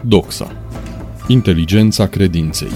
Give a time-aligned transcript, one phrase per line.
[0.00, 0.56] Doxa.
[1.26, 2.70] Inteligența credinței.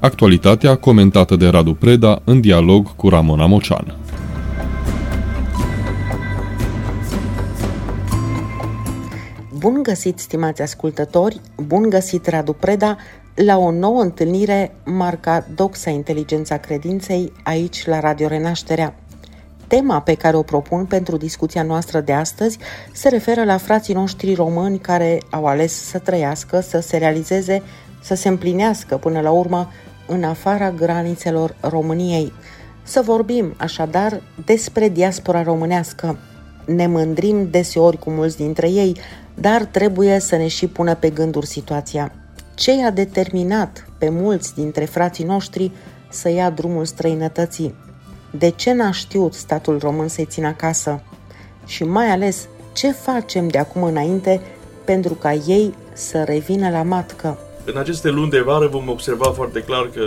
[0.00, 3.96] Actualitatea comentată de Radu Preda în dialog cu Ramona Mocean.
[9.58, 11.40] Bun găsit, stimați ascultători!
[11.66, 12.96] Bun găsit, Radu Preda,
[13.34, 18.94] la o nouă întâlnire marca Doxa Inteligența Credinței aici la Radio Renașterea.
[19.68, 22.58] Tema pe care o propun pentru discuția noastră de astăzi
[22.92, 27.62] se referă la frații noștri români care au ales să trăiască, să se realizeze,
[28.02, 29.70] să se împlinească până la urmă
[30.06, 32.32] în afara granițelor României.
[32.82, 36.18] Să vorbim așadar despre diaspora românească.
[36.64, 38.96] Ne mândrim deseori cu mulți dintre ei,
[39.34, 42.12] dar trebuie să ne și pună pe gânduri situația.
[42.54, 45.70] Ce i-a determinat pe mulți dintre frații noștri
[46.10, 47.74] să ia drumul străinătății?
[48.38, 51.02] De ce n-a știut statul român să-i țină acasă?
[51.66, 54.40] Și mai ales, ce facem de acum înainte
[54.84, 57.38] pentru ca ei să revină la matcă?
[57.64, 60.04] În aceste luni de vară vom observa foarte clar că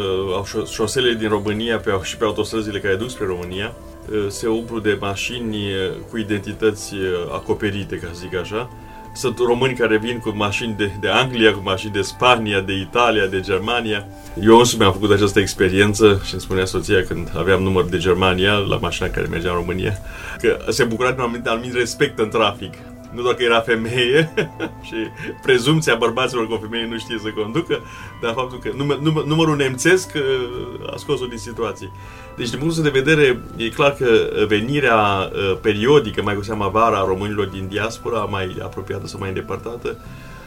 [0.66, 3.74] șoselele din România pe, și pe autostrăzile care duc spre România
[4.12, 8.70] uh, se umplu de mașini uh, cu identități uh, acoperite, ca să zic așa,
[9.14, 13.26] sunt români care vin cu mașini de, de Anglia, cu mașini de Spania, de Italia,
[13.26, 14.08] de Germania.
[14.42, 18.54] Eu însumi am făcut această experiență și îmi spunea soția când aveam număr de Germania
[18.54, 19.98] la mașina care mergea în România,
[20.42, 22.74] că se bucura de un anumit, anumit respect în trafic
[23.12, 24.34] nu doar că era femeie
[24.88, 24.96] și
[25.42, 27.82] prezumția bărbaților că o femeie nu știe să conducă,
[28.22, 31.92] dar faptul că număr, număr, numărul nemțesc uh, a scos-o din situație.
[32.38, 36.98] Deci, din punctul de vedere, e clar că venirea uh, periodică, mai cu seama vara,
[36.98, 39.98] a românilor din diaspora, mai apropiată sau mai îndepărtată,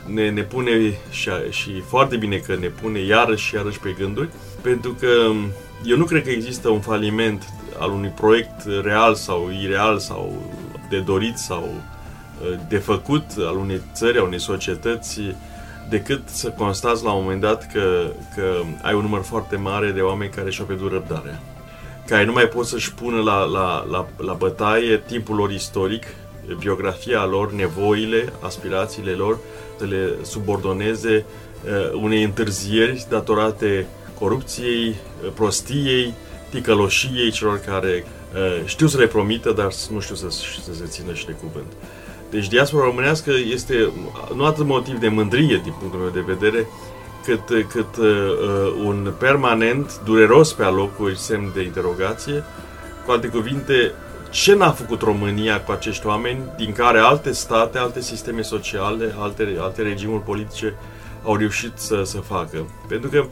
[0.06, 4.28] ne, ne pune și, și foarte bine că ne pune iarăși și iarăși pe gânduri,
[4.60, 5.50] pentru că um,
[5.84, 7.42] eu nu cred că există un faliment
[7.78, 10.52] al unui proiect real sau ireal sau
[10.90, 11.68] de dorit sau
[12.68, 15.20] de făcut al unei țări, a unei societăți,
[15.88, 18.42] decât să constați la un moment dat că, că
[18.82, 21.42] ai un număr foarte mare de oameni care și-au pierdut răbdarea.
[22.06, 26.04] Care nu mai pot să-și pună la, la, la, la bătaie timpul lor istoric,
[26.58, 29.38] biografia lor, nevoile, aspirațiile lor,
[29.78, 31.24] să le subordoneze
[31.64, 33.86] uh, unei întârzieri datorate
[34.18, 36.14] corupției, uh, prostiei,
[36.50, 38.13] ticăloșiei celor care uh,
[38.64, 41.72] știu să le promită, dar nu știu să, să se țină și de cuvânt.
[42.30, 43.92] Deci diaspora românească este
[44.34, 46.66] nu atât motiv de mândrie din punctul meu de vedere,
[47.24, 48.06] cât, cât uh,
[48.84, 52.44] un permanent, dureros pe alocuri semn de interogație.
[53.06, 53.92] Cu alte cuvinte,
[54.30, 59.56] ce n-a făcut România cu acești oameni, din care alte state, alte sisteme sociale, alte,
[59.58, 60.74] alte regimuri politice
[61.24, 62.66] au reușit să, să facă.
[62.88, 63.26] Pentru că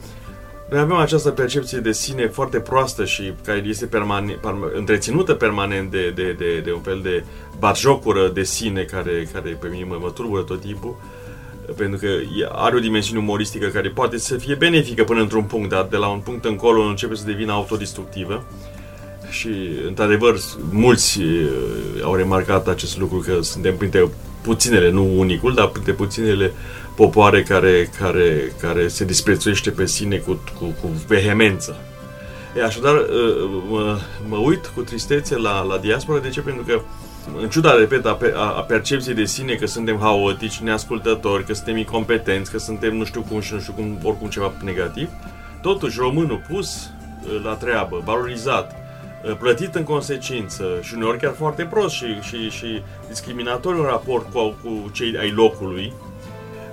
[0.69, 4.39] noi avem această percepție de sine foarte proastă și care este permane,
[4.75, 7.23] întreținută permanent de, de, de, de un fel de
[7.59, 10.95] batjocură de sine care, care pe mine mă, mă turbură tot timpul
[11.75, 12.07] pentru că
[12.51, 16.07] are o dimensiune umoristică care poate să fie benefică până într-un punct, dar de la
[16.07, 18.45] un punct încolo începe să devină autodistructivă.
[19.29, 19.49] Și,
[19.87, 20.35] într-adevăr,
[20.71, 24.09] mulți uh, au remarcat acest lucru, că suntem printre
[24.43, 26.51] puținele, nu unicul, dar printre puținele
[26.95, 31.77] popoare care, care, care se disprețuiește pe sine cu, cu, cu vehemență.
[32.57, 36.19] E, așadar, uh, mă, mă uit cu tristețe la, la diaspora.
[36.19, 36.41] De ce?
[36.41, 36.81] Pentru că,
[37.41, 42.51] în ciuda, repet, a, a percepției de sine că suntem haotici, neascultători, că suntem incompetenți,
[42.51, 45.09] că suntem nu știu cum și nu știu cum, oricum ceva negativ,
[45.61, 46.89] totuși românul pus
[47.23, 48.82] uh, la treabă, valorizat, uh,
[49.39, 54.55] plătit în consecință și uneori chiar foarte prost și, și, și discriminatoriu în raport cu,
[54.63, 55.93] cu cei ai locului,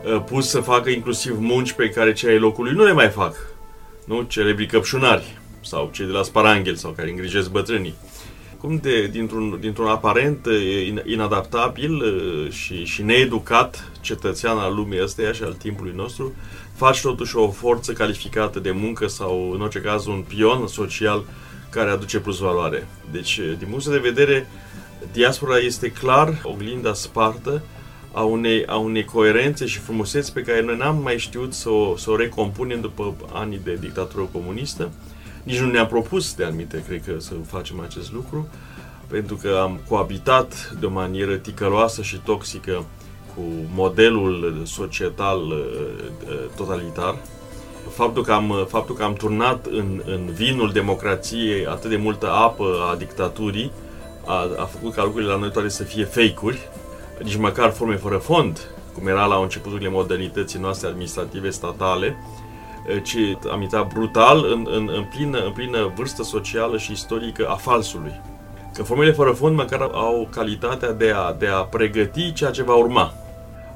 [0.04, 3.34] Uh, pus să facă inclusiv munci pe care cei ai locului nu le mai fac.
[4.04, 4.22] Nu?
[4.22, 7.94] Celebri căpșunari sau cei de la Sparanghel sau care îngrijesc bătrânii.
[8.58, 15.32] Cum de, dintr-un, dintr-un aparent uh, inadaptabil uh, și, și needucat cetățean al lumii ăsteia
[15.32, 16.32] și al timpului nostru,
[16.74, 21.24] faci totuși o forță calificată de muncă sau, în orice caz, un pion social
[21.70, 22.86] care aduce plus valoare.
[23.12, 24.46] Deci, din punct de vedere,
[25.12, 27.62] diaspora este clar oglinda spartă
[28.12, 31.96] a unei, a unei coerențe și frumuseți pe care noi n-am mai știut să o,
[31.96, 34.90] să o recompunem după ani de dictatură comunistă.
[35.42, 38.48] Nici nu ne-am propus de anumite, cred că, să facem acest lucru,
[39.06, 42.84] pentru că am coabitat de o manieră ticăloasă și toxică
[43.34, 43.42] cu
[43.74, 45.56] modelul societal uh,
[46.26, 47.18] uh, totalitar.
[47.88, 52.64] Faptul că am, faptul că am turnat în, în vinul democrației atât de multă apă
[52.92, 53.72] a dictaturii
[54.26, 56.68] a, a făcut ca lucrurile la noi toate să fie fake-uri,
[57.22, 58.60] nici măcar forme fără fond,
[58.94, 62.16] cum era la începuturile modernității noastre administrative statale,
[62.88, 67.46] eh, ci am intrat brutal în, în, în, plină, în plină vârstă socială și istorică
[67.48, 68.20] a falsului.
[68.74, 72.74] Că formele fără fond măcar au calitatea de a, de a pregăti ceea ce va
[72.74, 73.14] urma.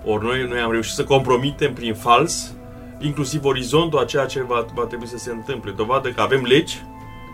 [0.04, 2.52] Ori noi, noi am reușit să compromitem prin fals
[2.98, 5.70] inclusiv orizontul a ceea ce va, va trebui să se întâmple.
[5.70, 6.82] Dovadă că avem legi,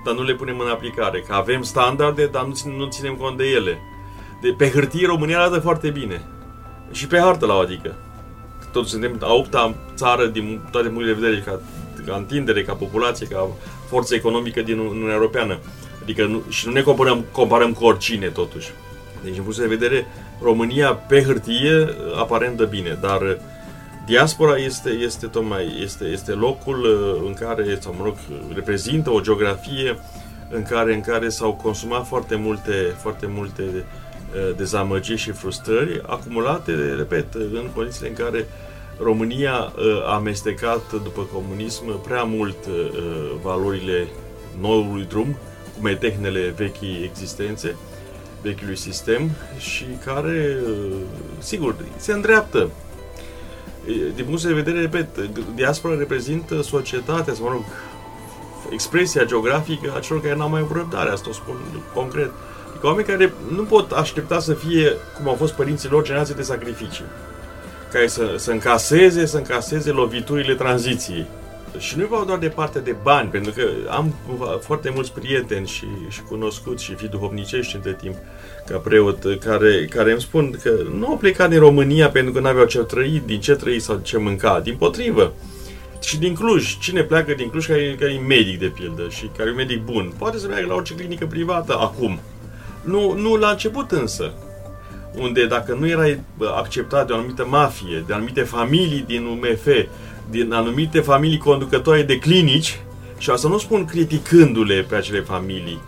[0.04, 3.36] dar nu le punem în aplicare, că avem standarde, dar nu, țin, nu ținem cont
[3.36, 3.78] de ele.
[4.40, 6.22] De, pe hârtie România arată foarte bine.
[6.92, 7.94] Și pe hartă la adică.
[8.72, 11.60] Totuși suntem a opta țară din toate punctele de vedere, ca,
[12.06, 13.48] ca întindere, ca populație, ca
[13.88, 15.58] forță economică din Uniunea Europeană.
[16.02, 18.70] Adică nu, și nu ne comparăm, comparăm cu oricine totuși.
[19.22, 20.06] Deci, în punct de vedere,
[20.42, 23.38] România pe hârtie aparent dă bine, dar
[24.10, 28.14] Diaspora este, este tocmai este, este locul uh, în care, sau mă rog,
[28.54, 29.98] reprezintă o geografie
[30.48, 36.72] în care, în care s-au consumat foarte multe, foarte multe uh, dezamăgiri și frustrări acumulate,
[36.72, 38.46] repet, în condițiile în care
[38.98, 42.66] România uh, a amestecat după comunism prea mult
[43.42, 44.08] valorile
[44.60, 45.36] noului drum,
[45.76, 47.76] cu metehnele vechii existențe,
[48.42, 50.56] vechiului sistem și care,
[51.38, 52.70] sigur, se îndreaptă
[54.14, 55.06] din punct de vedere, repet,
[55.54, 57.64] diaspora reprezintă societatea, să mă rog,
[58.70, 61.56] expresia geografică a celor care n-au mai răbdare, asta o spun
[61.94, 62.30] concret.
[62.70, 66.42] Adică oameni care nu pot aștepta să fie, cum au fost părinții lor, generații de
[66.42, 67.04] sacrificii.
[67.92, 71.26] Care să, să încaseze, să încaseze loviturile tranziției.
[71.78, 74.14] Și nu e doar de partea de bani, pentru că am
[74.60, 78.14] foarte mulți prieteni și, și cunoscuți și fi duhovnicești între timp
[78.66, 82.48] ca preot, care, care îmi spun că nu au plecat din România pentru că nu
[82.48, 85.32] aveau ce trăi, din ce trăi sau ce mânca, din potrivă.
[86.02, 89.50] Și din Cluj, cine pleacă din Cluj care, care e medic de pildă și care
[89.50, 92.20] e medic bun, poate să meargă la orice clinică privată acum.
[92.84, 94.32] Nu, nu la început însă,
[95.14, 96.20] unde dacă nu erai
[96.56, 99.66] acceptat de o anumită mafie, de anumite familii din UMF,
[100.30, 102.80] din anumite familii conducătoare de clinici,
[103.18, 105.80] și asta nu spun criticându-le pe acele familii,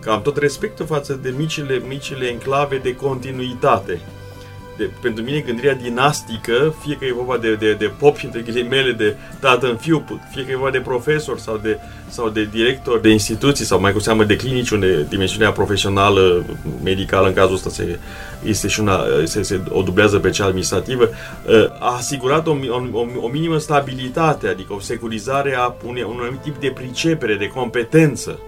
[0.00, 4.00] că am tot respectul față de micile, micile enclave de continuitate.
[4.76, 8.92] De, pentru mine gândirea dinastică, fie că e vorba de, de, de pop, între ghilimele,
[8.92, 11.78] de tată în fiu, fie că e vorba de profesor sau de,
[12.08, 16.44] sau de director de instituții sau mai cu seamă de clinici unde dimensiunea profesională,
[16.84, 17.98] medicală în cazul ăsta se,
[18.44, 21.08] este și una, se, se o dublează pe cea administrativă,
[21.78, 22.56] a asigurat o,
[22.92, 27.48] o, o minimă stabilitate, adică o securizare a unui, unui anumit tip de pricepere, de
[27.48, 28.38] competență.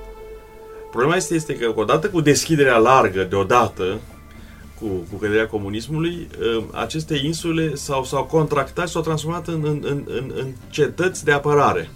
[0.90, 3.98] Problema este, este că odată cu deschiderea largă, deodată,
[4.80, 9.82] cu, cu căderea comunismului, ă, aceste insule s-au, s-au contractat și s-au transformat în, în,
[9.82, 11.90] în, în, în cetăți de apărare.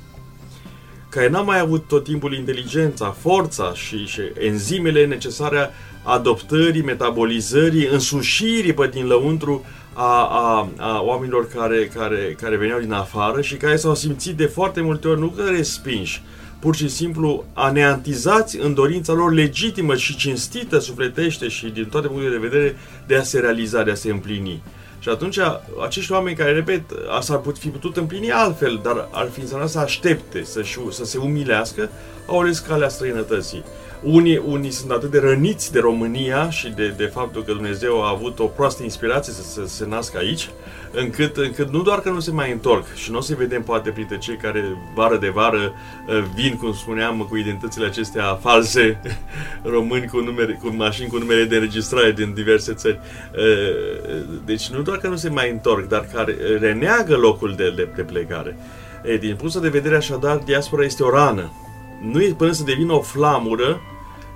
[1.09, 5.71] Care n-au mai avut tot timpul inteligența, forța și, și enzimele necesare
[6.03, 12.93] adoptării, metabolizării, însușirii pe din lăuntru a, a, a oamenilor care, care, care veneau din
[12.93, 16.23] afară și care s-au simțit de foarte multe ori nu că respinși,
[16.63, 22.31] pur și simplu aneantizați în dorința lor legitimă și cinstită, sufletește și din toate punctele
[22.31, 22.77] de vedere
[23.07, 24.63] de a se realiza, de a se împlini.
[24.99, 25.39] Și atunci,
[25.85, 26.83] acești oameni care, repet,
[27.21, 31.91] s-ar fi putut împlini altfel, dar ar fi însemnat să aștepte, să, să se umilească,
[32.27, 33.65] au ales calea străinătății.
[34.03, 38.11] Unii, unii sunt atât de răniți de România și de, de faptul că Dumnezeu a
[38.11, 40.51] avut o proastă inspirație să, să se nască aici,
[40.93, 43.91] încât, încât nu doar că nu se mai întorc și nu o să vedem poate
[43.91, 44.65] printre cei care
[44.95, 45.75] vară de vară
[46.09, 49.01] uh, vin, cum spuneam, cu identitățile acestea false,
[49.75, 53.01] români cu, numere, cu mașini cu numere de înregistrare din diverse țări.
[53.37, 57.89] Uh, deci nu doar că nu se mai întorc, dar care reneagă locul de, de,
[57.97, 58.57] de plecare.
[59.05, 61.53] E, din punctul de vedere așadar, diaspora este o rană.
[62.01, 63.81] Nu e până să devină o flamură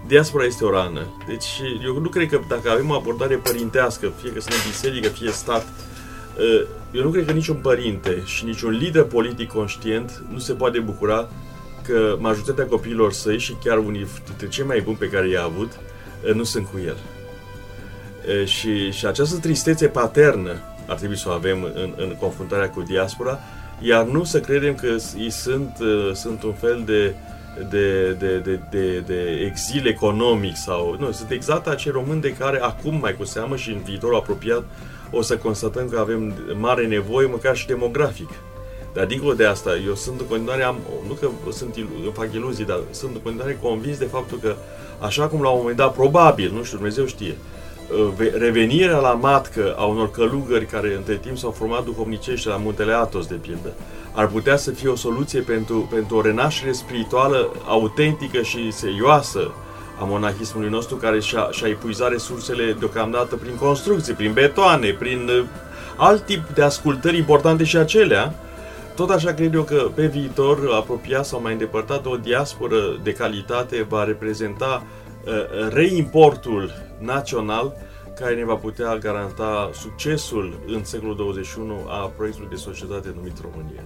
[0.07, 1.07] diaspora este o rană.
[1.27, 5.31] Deci eu nu cred că dacă avem o abordare părintească, fie că suntem biserică, fie
[5.31, 5.67] stat,
[6.39, 10.79] ă, eu nu cred că niciun părinte și niciun lider politic conștient nu se poate
[10.79, 11.29] bucura
[11.83, 15.73] că majoritatea copiilor săi și chiar unii dintre cei mai buni pe care i-a avut
[16.31, 16.97] ă, nu sunt cu el.
[18.41, 20.53] Ă, și, și această tristețe paternă
[20.87, 23.39] ar trebui să o avem în, în confruntarea cu diaspora,
[23.81, 25.79] iar nu să credem că ei sunt,
[26.13, 27.36] sunt un fel de uh,
[27.71, 30.97] de, de, de, de, de exil economic sau...
[30.99, 34.65] Nu, sunt exact acei români de care acum, mai cu seamă și în viitorul apropiat,
[35.11, 38.31] o să constatăm că avem mare nevoie, măcar și demografic.
[38.93, 41.75] Dar dincolo de asta, eu sunt în continuare, am, nu că sunt,
[42.13, 44.57] fac iluzii, dar sunt în continuare convins de faptul că,
[44.99, 47.37] așa cum la un moment dat, probabil, nu știu, Dumnezeu știe,
[47.91, 52.93] uh, revenirea la matcă a unor călugări care între timp s-au format duhovnicește la Muntele
[52.93, 53.73] Atos, de pildă,
[54.17, 59.51] ar putea să fie o soluție pentru, pentru o renaștere spirituală autentică și serioasă
[60.01, 65.45] a monahismului nostru, care și-a, și-a epuizat resursele deocamdată prin construcții, prin betoane, prin uh,
[65.97, 68.35] alt tip de ascultări importante și acelea,
[68.95, 73.87] tot așa cred eu că pe viitor, apropiat sau mai îndepărtat, o diasporă de calitate
[73.89, 74.83] va reprezenta
[75.25, 77.77] uh, reimportul național
[78.21, 83.83] care ne va putea garanta succesul în secolul 21 a proiectului de societate numit România.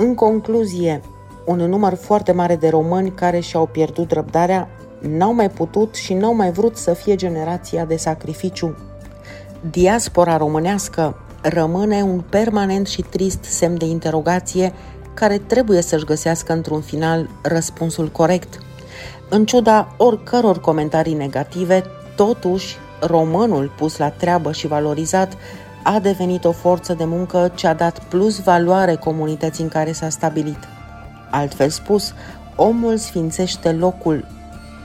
[0.00, 1.00] În concluzie,
[1.44, 6.34] un număr foarte mare de români care și-au pierdut răbdarea n-au mai putut și n-au
[6.34, 8.76] mai vrut să fie generația de sacrificiu.
[9.70, 14.72] Diaspora românească rămâne un permanent și trist semn de interrogație
[15.14, 18.58] care trebuie să-și găsească într-un final răspunsul corect.
[19.28, 21.82] În ciuda oricăror comentarii negative,
[22.16, 25.36] totuși, românul pus la treabă și valorizat
[25.82, 30.08] a devenit o forță de muncă ce a dat plus valoare comunității în care s-a
[30.08, 30.58] stabilit.
[31.30, 32.14] Altfel spus,
[32.56, 34.24] omul sfințește locul.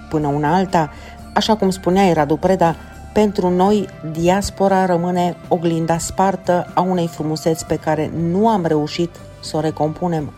[0.09, 0.91] Până una alta,
[1.33, 2.75] așa cum spunea Radu Preda,
[3.13, 9.57] pentru noi, diaspora rămâne oglinda spartă a unei frumuseți pe care nu am reușit să
[9.57, 10.33] o recompunem.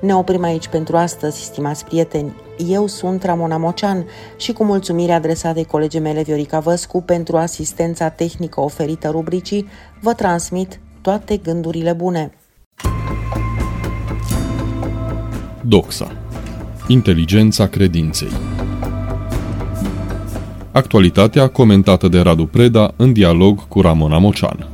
[0.00, 2.34] Ne oprim aici pentru astăzi, stimați prieteni.
[2.68, 8.60] Eu sunt Ramona Mocean și cu mulțumire adresate colegii mele Viorica Văscu pentru asistența tehnică
[8.60, 9.66] oferită rubricii,
[10.00, 12.32] vă transmit toate gândurile bune.
[15.60, 16.12] Doxa.
[16.88, 18.30] Inteligența credinței.
[20.72, 24.68] Actualitatea comentată de Radu Preda în dialog cu Ramona Mocean.